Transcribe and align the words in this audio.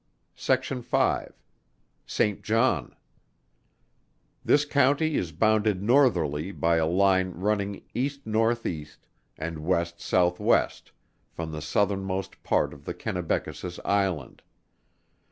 SECTION 0.33 0.81
V. 0.81 1.25
SAINT 2.07 2.41
JOHN. 2.41 2.95
This 4.43 4.65
County 4.65 5.13
is 5.15 5.31
bounded 5.31 5.83
northerly 5.83 6.51
by 6.51 6.77
a 6.77 6.87
line 6.87 7.33
running 7.35 7.83
East 7.93 8.25
North 8.25 8.65
East, 8.65 9.05
and 9.37 9.59
West 9.59 10.01
South 10.01 10.39
West, 10.39 10.91
from 11.29 11.51
the 11.51 11.61
southernmost 11.61 12.41
point 12.41 12.73
of 12.73 12.85
the 12.85 12.95
Kennebeckasis 12.95 13.79
Island. 13.85 14.41